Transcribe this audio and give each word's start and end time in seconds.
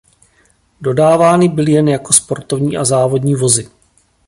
Dodávány 0.81 1.49
byly 1.49 1.71
jen 1.71 1.87
jako 1.87 2.13
sportovní 2.13 2.77
a 2.77 2.85
závodní 2.85 3.35
vozy. 3.35 3.69